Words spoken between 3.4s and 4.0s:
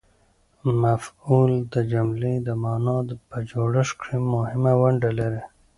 جوړښت